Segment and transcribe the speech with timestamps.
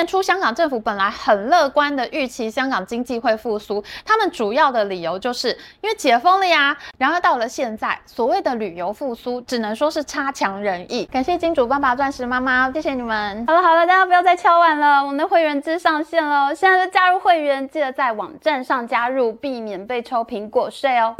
[0.00, 5.50] 年初香港政府本来很乐观的预期香港经济会复苏，他们主要的理由就是
[5.82, 6.74] 因为解封了呀。
[6.96, 11.04] 然而到了现在，所谓的旅游复苏只能说是差强人意。
[11.12, 13.44] 感谢金主爸爸、钻石妈妈，谢谢你们。
[13.46, 21.14] 好了好了，大家不要再敲碗了，我们的会员制上线了，现在就加入会员，记得在网站上加入，避免被抽苹果税哦。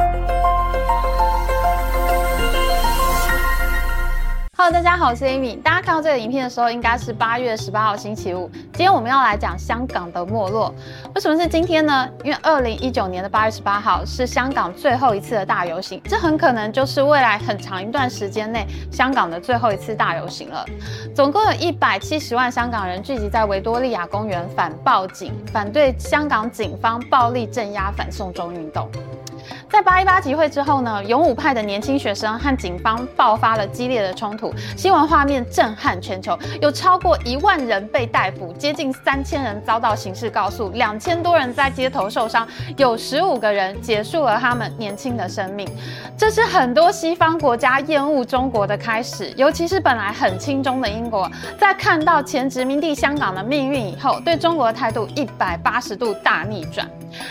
[4.62, 5.58] Hello，大家好，我是 Amy。
[5.62, 8.46] 大家看到这个影片的时候，应该是八月十八号星期五。
[8.52, 10.70] 今天我们要来讲香港的没落。
[11.14, 12.06] 为什么是今天呢？
[12.22, 20.62] 因为二零一九年的八月十八号是香港最后一次的大游行，这很可能就是未来很长一段时间内香港的最后一次大游行了。
[21.14, 28.86] 总共有一百七十万香港人聚集在维多利亚公园反报警，反对香港警方暴力镇压反送中运动。
[29.70, 42.46] 在八一八集会之后呢，勇武派的年轻学生和警方爆发了激烈的冲突，新闻画面震撼全球，有超过一万人被逮捕，接近三千人遭到刑事告诉，两千多人在街头受伤，
[42.76, 45.68] 有十五个人结束了他们年轻的生命。
[46.16, 56.88] 这是很多西方国家厌恶中国的开始，尤其是本来很亲中的英国，在看到前殖民地香港的命运以后，对中国的态度一百八十度大逆转。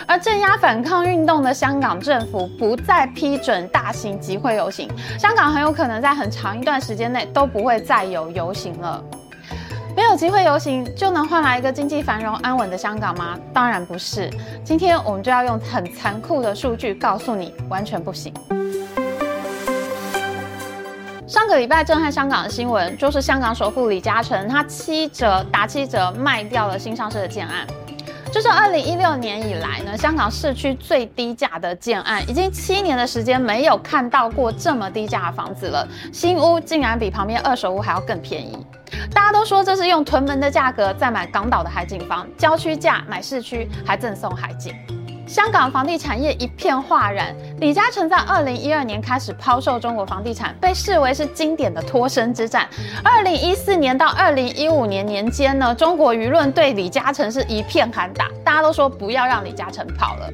[0.08, 9.03] 而镇压反抗运动的香港政府不再批准大型集会游行，香港很有可能在很长一段时间内都不会再有游行了。
[9.95, 13.38] 没有集会游行就能换来一个经济繁荣安稳的香港吗？
[13.53, 14.30] 当然不是。
[14.63, 18.33] 今天我们就要用很残酷的数据告诉你，完全不行。
[21.27, 27.67] 上个礼拜震撼香港的新闻，就是香港首富李嘉诚他七折打七折卖掉了新上市的建案。
[28.31, 35.88] 就是二零一六年以来呢，香港市区最低价的建案，已经七年的时间没有看到过这么低价的房子了。
[36.13, 38.57] 新屋竟然比旁边二手屋还要更便宜，
[39.13, 44.75] 大家都说这是用屯门的价格在买港岛的海景房，郊区价买市区还赠送海景。
[45.27, 47.35] 香港房地产业一片哗然。
[47.59, 52.66] 李嘉诚在二零一二年开始抛售中国房地产，被视为是经典的脱身之战。
[53.03, 60.29] 二零一四年到二零一五年年间呢，中国舆论对李嘉诚是一片喊打，大家都说不要让李嘉诚跑了。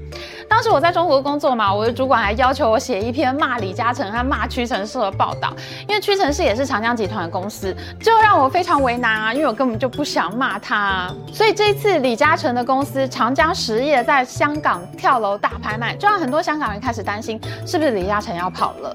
[0.47, 5.51] 当时我在中国工作嘛，我的主管还要求我写一篇骂李嘉诚和骂屈臣氏的报道，
[5.87, 11.11] 因为屈臣氏也是长江集团的公司，就让我非常为难啊，因为我根本就不想骂他。
[11.33, 18.93] 所以这一次李嘉诚的公司长江实业在香港跳楼大拍卖，就让很多香港人开始担担心，是不是李嘉诚要跑了。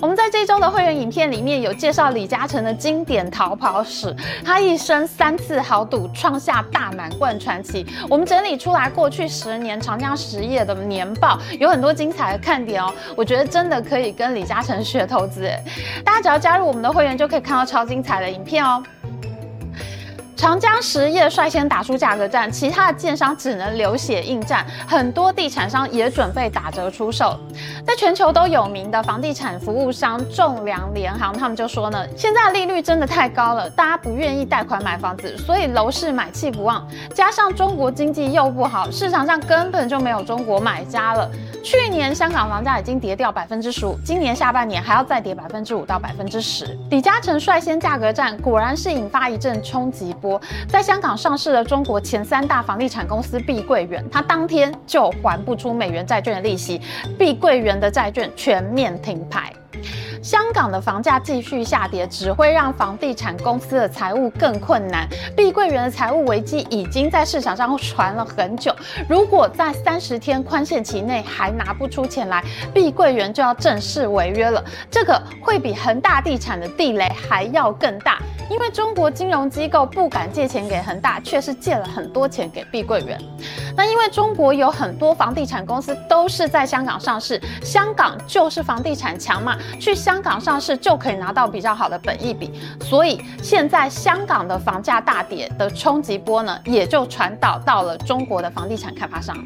[0.00, 7.86] 我们在这周的会员影片里面有介绍李嘉诚的经典逃跑史，他一生三次豪赌，创下大满贯传奇。
[8.08, 12.90] 我们整理出来过去十年长江实业的年报，有很多精彩的看点哦。
[13.14, 15.50] 我觉得真的可以跟李嘉诚学投资，
[16.02, 18.82] 大家只要加入我们的会员，就可以看到超精彩的影片哦。
[20.40, 27.38] 长江实业率先打出价格战，其他的建商只能流血应战，很多地产商也准备打折出售。
[27.86, 41.30] 在全球都有名的房地产服务商仲良联行，他们就说呢，现在利率真的太高了，大家不愿意贷款买房子，所以楼市买气不旺，加上中国经济又不好，市场上根本就没有中国买家了。
[41.62, 46.74] 去年香港房价已经跌掉百分之十五，今年下半年还要再跌百分之五到百分之十。
[46.88, 50.29] 李嘉诚率先价格战，果然是引发一阵冲击波。
[50.68, 56.80] 在香港上市的中国前三大房地产公司碧桂园，它当天就还不出美元债券的利息，
[57.16, 59.52] 碧桂园的债券全面停牌。
[60.22, 65.08] 香港的房价继续下跌，只会让房地产公司的财务更困难。
[65.34, 68.74] 碧桂园的财务危机已经在市场上传了很久，
[69.08, 72.44] 如果在三十天宽限期内还拿不出钱来，
[72.74, 74.62] 碧桂园就要正式违约了。
[74.90, 78.18] 这个会比恒大地产的地雷还要更大，
[78.50, 83.18] 因为中国金融机构不敢借钱给恒大，却是借了很多钱给碧桂园。
[83.74, 90.09] 那因为中国有很多房地产公司都是在香港上市，香港就是房地产强嘛，去香。
[90.10, 92.50] 香港上市就可以拿到比较好的本益比，
[92.80, 99.36] 所以现在香港的房价大跌的冲击波呢，也就传导到了中国的房地产开发商。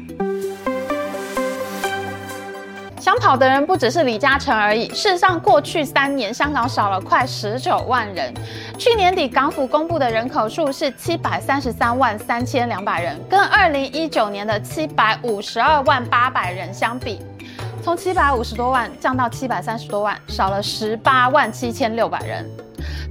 [2.99, 4.89] 想跑的人不只是李嘉诚而已。
[4.89, 8.33] 事实上，过去三年香港少了快十九万人。
[8.79, 17.23] 去年底港府公布的人口数是七百三十三万三千两百人，跟二零一九年的七百五十二万八百人相比。
[17.85, 22.43] 从七百五十多万降到七百三十多万，少了十八万七千六百人，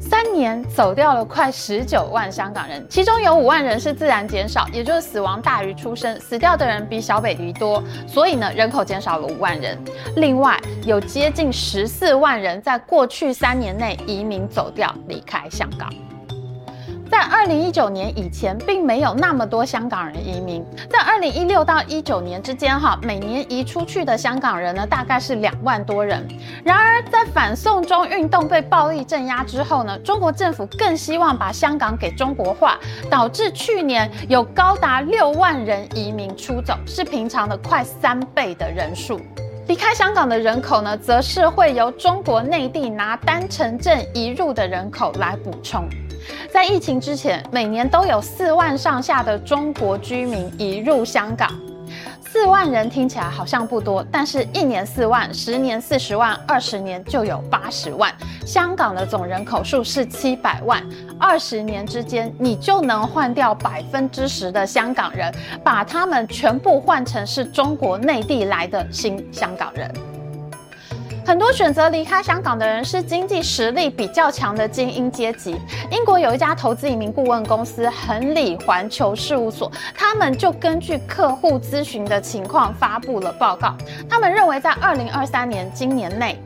[0.00, 9.78] 三年走掉了快十九万香港人，其中有五万人是自然减少，也就是死亡大于出生，死掉的人比小北鼻多，所以呢，人口减少了五万人。
[10.16, 15.88] 另外有接近十四万人在过去三年内移民走掉，离开香港。
[17.10, 20.64] 在二零一九年以前，并没有那么多香港人移民。
[20.90, 26.26] 在二零一六到一九年之间，哈，每年移出去的香港人呢，大概是两万多人。
[26.64, 32.78] 然而，在反送中运动被暴力镇压之后呢，中国政府更希望把香港给中国化，
[33.10, 39.20] 导致去年有高达六万人移民出走，是平常的快三倍的人数。
[39.66, 45.88] 离开香港的人口呢，则是会由中国内地拿单程证移入的人口来补充。
[46.50, 51.50] 在疫情之前，每年都有四万上下的中国居民移入香港。
[52.34, 58.12] 四万人听起来好像不多，但是一年四万，十年四十万，二十年就有八十万。
[58.44, 60.84] 香港的总人口数是七百万，
[61.16, 65.32] 二十年之间，你就能换掉百分之十的香港人，
[65.62, 69.88] 把他们全部换成是中国内地来的新香港人。
[71.26, 75.56] 很多选择离开香港的人是经济实力比较强的精英阶级。
[75.90, 83.74] 英国有一家投资移民顾问公司恒理环球事务所，他们就根据客户咨询的情况发布了报告。
[84.08, 86.38] 他们认为，在二零二三年今年内，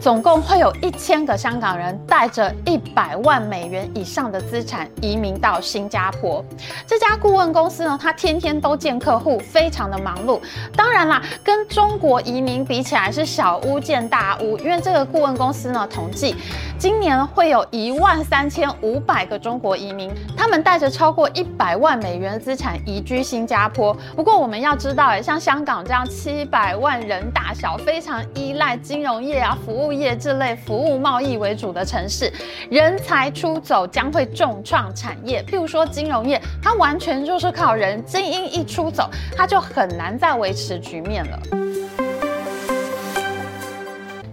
[0.00, 6.44] 总共会有一千个香港人带着一百万美元以上的资产移民到新加坡。
[6.88, 10.40] 这家顾问公司呢，他天天都见客户，非常的忙碌。
[10.74, 16.34] 当然啦，跟中国移民比起来是小巫见大屋，因为这个顾问公司呢，统计
[16.78, 23.96] 今年会有一万三千五百个中国移民，他们带着超过一百万美元的资产移居新加坡。
[24.14, 32.32] 不过我们要知道，哎，像香港这样七百万人大小，非常依赖金融业啊、服务业这类服务贸易为主的城市，
[32.70, 35.42] 人才出走将会重创产业。
[35.42, 42.03] 譬如说金融业，它完全就是靠人，精英一出走，它就很难再维持局面了。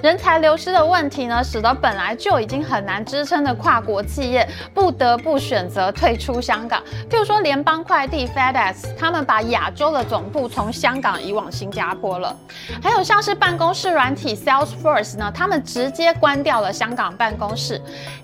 [0.02, 6.82] 人才流失的问题呢，使得本来就已经很难支撑的跨国企业不得不选择退出香港。
[7.08, 12.36] 譬如说，联邦快递 FedEx，他们把亚洲的总部从香港移往新加坡了。
[12.82, 17.80] 还有像是办公室软体 Salesforce 呢，他们直接关掉了香港办公室。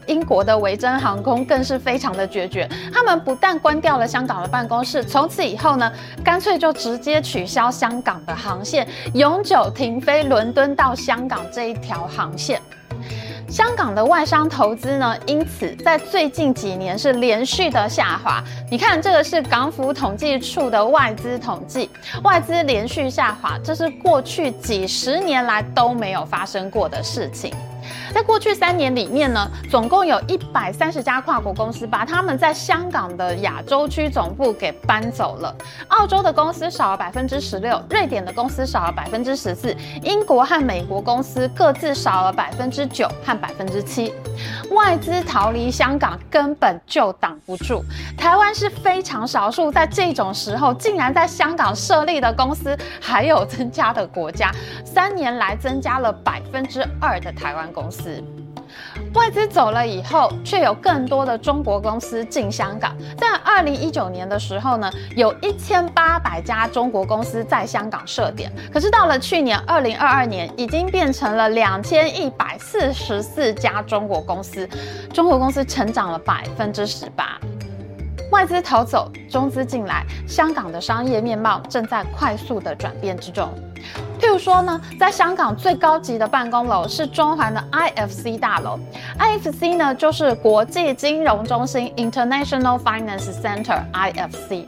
[0.07, 5.91] 英国的维珍航空更是非常的决绝，他们不但关掉了香港的办公室，从此以后呢，
[6.23, 12.61] 干脆就直接取消香港的航线，永久停飞伦敦到香港这一条航线。
[13.49, 18.43] 香港的外商投资呢，因此在最近几年是连续的下滑。
[18.69, 21.89] 你看，这个是港府统计处的外资统计，
[22.23, 27.53] 外资连续下滑，这是过去几十年来都没有发生过的事情。
[28.17, 35.55] 在过去三年里面呢，总共有一百三十家跨国公司把他们在香港的亚洲区总部给搬走了。
[35.89, 39.71] 澳洲的公司少了百分之十六，瑞典的公司少了百分之十四，
[40.01, 44.11] 英国和美国公司各自少了百分之九和百分之七。
[44.71, 47.83] 外资逃离香港根本就挡不住。
[48.17, 54.51] 台湾是非常少数在这种时候竟然在香港设立的公司还有增加的国家，
[54.83, 58.06] 三年来增加了百分之二的台湾公司。
[59.13, 62.95] 外资走了以后，却有更多的中国公司进香港。
[63.17, 68.51] 在二零一九年的时候呢，有一千八百家中国公司在香港设点。
[68.71, 74.67] 可是到了去年二零二二年，已经变成了两千一百四十四家中国公司，
[75.13, 77.39] 中国公司成长了百分之十八。
[78.31, 83.49] 外资逃走，中资进来，香港的商业面貌正在快速的转变之中。
[84.19, 88.79] 譬如说呢，在香港最高级的办公楼是中环的 IFC 大楼
[89.19, 94.65] ，IFC 呢就是国际金融中心 International Finance Center IFC，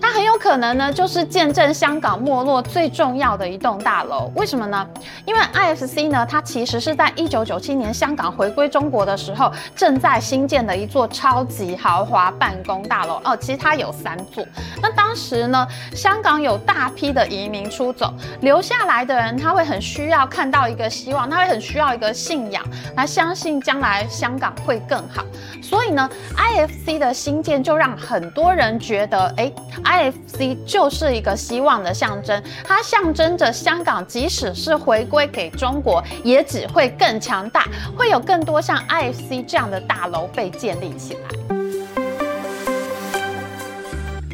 [0.00, 4.30] 它很有可能呢就是见证香港没落最重要的一栋大楼。
[4.36, 4.86] 为什么呢？
[5.26, 13.36] 因为 IFC 呢，它其实是在一九九七年香港回归中国的时候正在新建的一座超级豪华办公大楼哦。
[13.36, 14.46] 其实它有三座。
[14.80, 18.91] 那当时呢，香港有大批的移民出走，留下来。
[18.92, 22.62] 来的人，他会很需要看到一个希望，他会很需要一个信仰，
[22.94, 25.24] 来相信将来香港会更好。
[25.62, 29.50] 所以呢，IFC 的兴建就让很多人觉得，哎
[29.82, 41.30] ，IFC 就是一个希望的象征，它象征着香港即使是回归给中国，也只会更强大，会有更多像 IFC 这样的大楼被建立起来。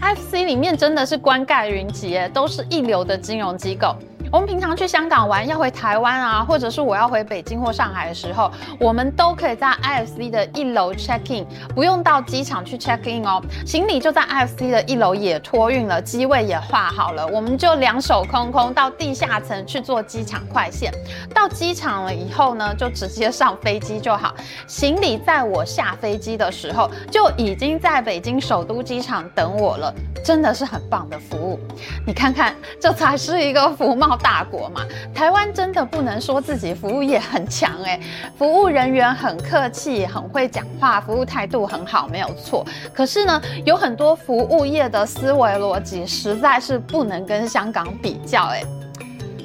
[0.01, 3.95] IFC 里面真的是冠盖云集，都是一流的金融机构。
[4.31, 13.43] 我们平常去香港玩，要回台湾啊，或者是我要回北京或上海的时候，我们都可以在 IFC 的一楼 check in，不用到机场去 check in 哦。
[13.65, 20.93] 行李就在 IFC 的一楼也托运了，机位也画好了，我们就两手空空到地下层去坐机场快线。
[21.35, 24.35] 到机场了以后呢，就直接上飞机就好。
[24.67, 31.59] 行李在我下飞机的时候就已经在北京首都机场等我了，真的是很棒的服务。
[32.07, 34.83] 你看看，这才是一个服贸大国嘛！
[35.15, 38.01] 台湾真的不能说自己服务业很强诶，
[38.37, 42.67] 服务人员很客气，很会讲话，服务态度很好，没有错。
[42.93, 48.67] 可是呢，有很多服务业的思维逻辑实在是不能跟香港比较诶。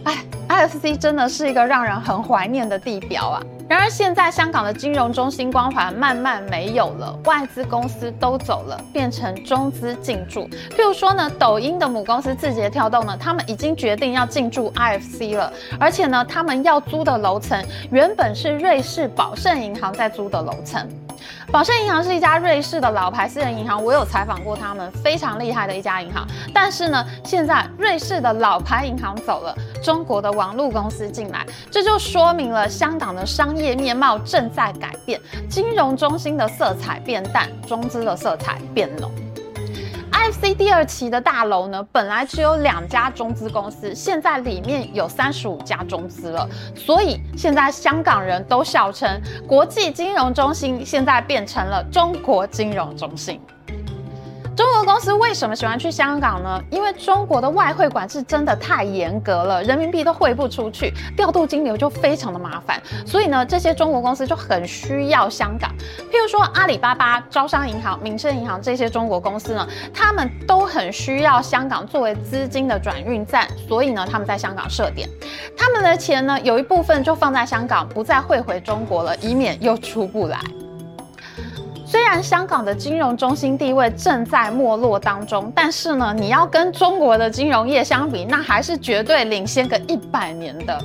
[0.03, 0.17] 哎
[0.49, 3.41] ，IFC 真的是一个让人很怀念的地标啊。
[3.69, 10.47] 然而现在香港的金融中心光环慢慢没有了，外资公司都走了，变成中资进驻。
[10.69, 20.87] 譬如说呢，抖音的母公司字节跳动呢，他们已经决定要进驻 IFC 了，而且呢，他们要租的楼层原本是瑞士宝盛银行在租的楼层。
[21.51, 26.25] 宝盛银行是一家瑞士的老牌私人银行，我有采访过他们，非常厉害的一家银行。
[26.53, 39.11] 但是呢，现在瑞士的老牌银行走了，中国的网络公司进来，这就说明了香港的商业面貌正在改变，金融中心的色彩变淡，中资的色彩变浓。
[40.13, 53.41] IFC 第二期的大楼呢，本来只有两家中资公司，现在里面有三十五家中资了，所以现在香港人都笑称国际金融中心现在变成了中国金融中心。
[54.55, 56.61] 中国公司为什么喜欢去香港呢？
[56.69, 62.79] 因为中国的外汇管制真的太严格了，人民币都汇不出去，调度金流就非常的麻烦。
[63.03, 65.71] 所以呢，这些中国公司就很需要香港。
[66.11, 75.09] 譬如说阿里巴巴、招商银行、民生银行这些中国公司呢，他们都很需要香港作为资金的转运站，所以呢，他们在香港设点。
[75.57, 80.39] 他们的钱呢，有一部分就放在香港，不再汇回中国了，以免又出不来。
[81.93, 90.75] 虽然香港的金融中心地位正在没落当中，但是呢，你要跟中国的金融业相比，那还是绝对领先个一百年的。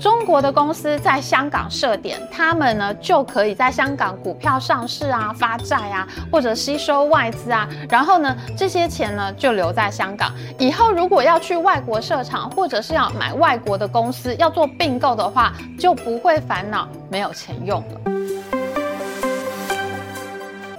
[0.00, 10.32] 中国的公司在香港设点，他们呢就可以在香港股票上市啊、发债啊，或者吸收外资啊，然后呢，这些钱呢就留在香港。
[10.56, 18.07] 以后如果要去外国设厂，或者是要买外国的公司要做并购的话，就不会烦恼没有钱用了。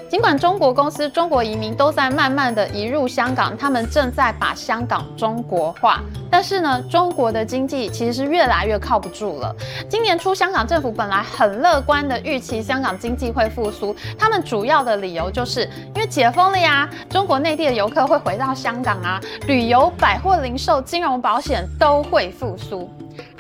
[0.09, 6.01] 尽管中国公司、中国移民都在慢慢的移入香港，他们正在把香港中国化，
[6.31, 9.55] 但是呢，中国的经济其实是越来越靠不住了。
[9.87, 22.89] 今年初，香港政府本来很乐观的预期香港经济会复苏，他们主要的理由就是因为解封了呀，中国内地的游客会回到香港啊，旅游、百货、零售、金融、保险都会复苏。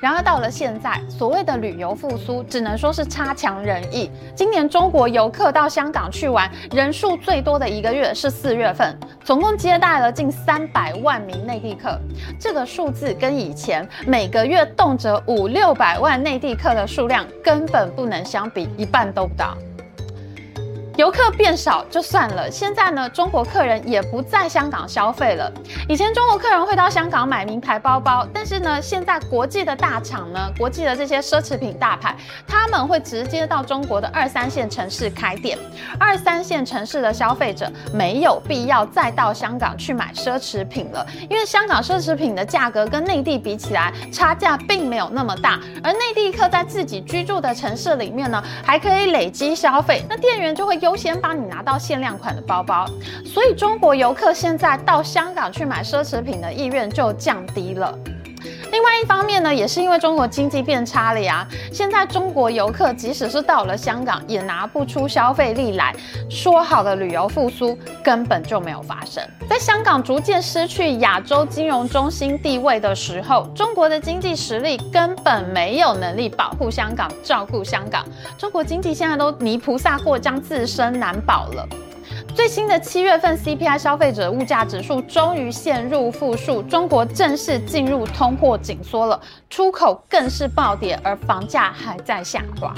[0.01, 4.09] 然而到了现在，所谓的旅游复苏只能说是差强人意。
[4.35, 11.99] 今年中国游客到香港去玩人数最多的一个月是四月份，总共接待了近三百万名内地客。
[12.39, 19.57] 这个数字跟以前每个月动辄五六百万内地客的数量根本不能相比，一半都不到。
[20.99, 25.49] 游客变少就算了，现在呢，中国客人也不在香港消费了。
[25.87, 32.13] 以前中国客人会到香港买名牌包包，但是呢，现在国际的大厂呢，国际的这些奢侈品大牌，
[32.45, 35.57] 他们会直接到中国的二三线城市开店。
[35.97, 45.57] 二三线城市的消费者没有必要再到香港去买奢侈品了，因为香港奢侈品的价格跟内地比起来，差价并没有那么大。
[45.81, 52.83] 而内地客在自己居住的城市里面呢，还可以累积消费，那店员就会用优先帮你拿到限量款的包包，
[53.23, 57.95] 所以中国游客现在到香港去买奢侈品的意愿就降低了。
[58.71, 61.47] 另外一方面呢，也是因为中国经济变差了呀。
[61.71, 65.93] 现在中国游客即使是到了香港，也拿不出消费力来，
[66.27, 69.23] 说好的旅游复苏根本就没有发生。
[69.49, 78.05] 在香港逐渐失去亚洲金融中心地位的时候，中国的经济实力根本没有能力保护香港、照顾香港。
[78.37, 81.67] 中国经济现在都泥菩萨过江，自身难保了。
[82.35, 92.73] 最新的七月份 CPI 消费者物价指数终于陷入负数，中国正式进入通货紧缩了，出口更是暴跌，而房价还在下滑。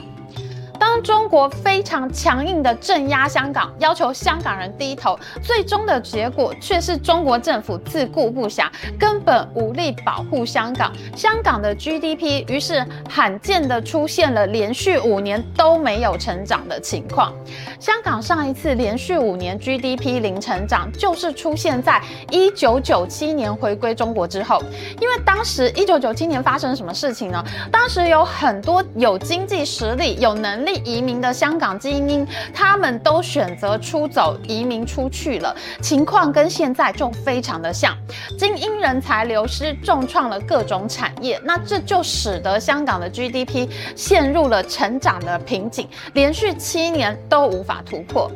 [0.82, 10.92] 当中国非常强硬的镇压香港，要求香港人低头，最终的结果却是中国政府自顾不暇，根本无力保护香港。
[11.16, 17.32] 香港的 GDP 于是罕见的出现了连续五年都没有成长的情况。
[17.80, 24.60] 香港上一次连续五年 GDP 零成长，就是出现在一九九七年回归中国之后。
[25.00, 27.44] 因为当时一九九七年发生什么事情呢？
[27.72, 35.56] 当时有很多有经济实力、有能力移民的香港精英，他们都选择出走、移民出去了。
[35.82, 37.96] 情况跟现在就非常的像，
[38.38, 41.40] 精英人才流失，重创了各种产业。
[41.44, 48.32] 那这就使得香港的 GDP 陷入了成长的瓶颈，连续七年都无法突破。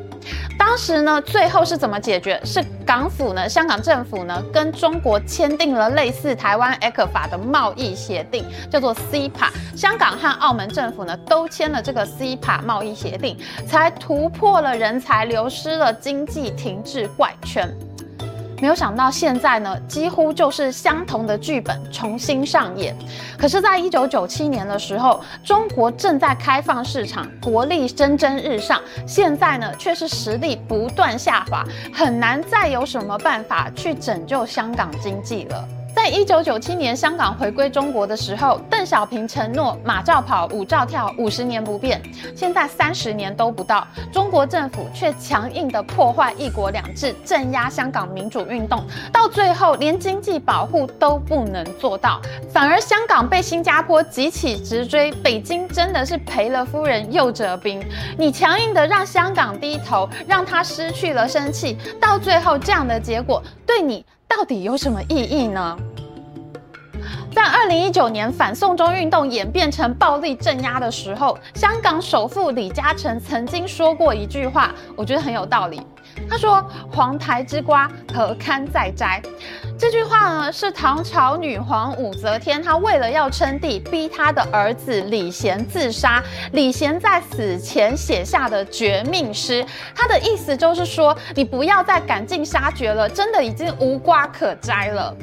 [0.58, 2.42] 当时呢，最后是怎么解决？
[2.44, 9.50] 是港府呢，香港政府呢，跟中国签订了类似台湾 ECFA 的贸易协定，叫做 CEPA。
[9.76, 17.72] 香港和澳门政府呢，都签了这个 C CEPA 贸易协定，才突破了人才流失了经济停滞怪圈。
[18.62, 22.96] 没有想到现在呢，几乎就是相同的剧本重新上演。
[23.38, 28.82] 可是，在一九九七年的时候，中国正在开放市场，国力蒸蒸日上。
[29.06, 31.64] 现在呢，却是实力不断下滑，
[31.94, 35.68] 很难再有什么办法去拯救香港经济了。
[35.96, 42.02] 在一九九七年香港回归中国的时候，邓小平承诺马照跑，舞照跳，五十年不变。
[42.36, 52.22] 现在三十年都不到，中国政府却强硬地破坏一国两制，镇压香港民主运动，到最后连经济保护都不能做到，
[52.52, 57.82] 反而香港被新加坡急起直追，北京真的是赔了夫人又折兵。
[58.18, 64.06] 你强硬的让香港低头，让他失去了生气，到最后这样的结果对你。
[64.36, 65.78] 到底有什么意义呢？
[67.34, 75.82] 在二零一九年反送中运动演变成暴力镇压的时候，香港首富李嘉诚曾经说过一句话，我觉得很有道理。
[76.30, 76.62] 他说
[76.92, 79.22] ：“黄台之瓜，何堪再摘？”
[79.78, 86.24] 这句话呢，是唐朝女皇武则天，她为了要称帝，逼她的儿子李贤自杀。
[86.54, 95.14] 李贤在死前写下的绝命诗，他的意思就是说，你不要再赶尽杀绝了，真的已经无瓜可摘了。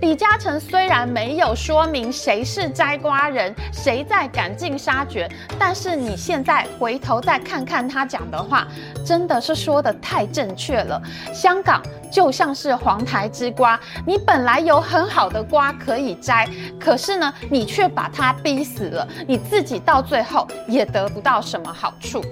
[0.00, 8.66] 李嘉诚虽然没有说明谁是摘瓜人，谁在赶尽杀绝，但是你现在回头再看看他讲的话，
[9.04, 11.00] 真的是说得太正确了。
[11.34, 13.78] 香港就像是黄台之瓜。
[14.06, 16.48] 你本来有很好的瓜可以摘，
[16.80, 22.22] 可是呢，你却把它逼死了，你自己到最后也得不到什么好处。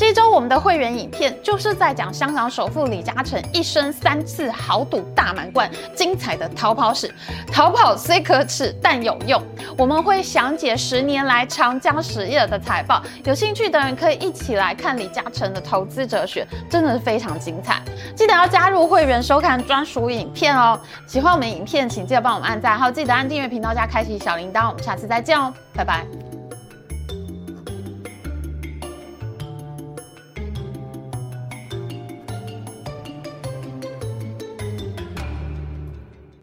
[0.00, 7.14] 这周我们的会员影片就是在讲香港首富李嘉诚一生三次豪赌大满贯，精彩的逃跑史。
[7.52, 9.42] 逃跑虽可耻，但有用。
[9.76, 17.82] 我们会详解十年来长江实业的财报，有兴趣的人可以一起来看李嘉诚的投资哲学，真的是非常精彩。
[18.16, 20.80] 记得要加入会员收看专属影片哦。
[21.06, 24.70] 喜欢我们影片，请记得帮我们按赞，还有记得按订阅频道加开启小铃铛。
[24.70, 26.29] 我们下次再见哦，拜拜。